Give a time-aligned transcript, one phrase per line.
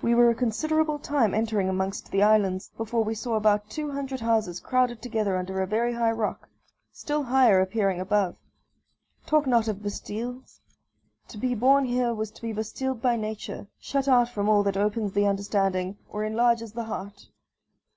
[0.00, 4.20] We were a considerable time entering amongst the islands, before we saw about two hundred
[4.20, 6.48] houses crowded together under a very high rock
[6.92, 8.36] still higher appearing above.
[9.26, 10.60] Talk not of Bastilles!
[11.26, 14.76] To be born here was to be bastilled by nature shut out from all that
[14.76, 17.26] opens the understanding, or enlarges the heart.